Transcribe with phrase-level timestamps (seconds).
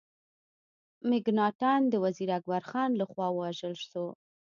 [1.09, 4.05] مکناټن د وزیر اکبر خان له خوا ووژل سو.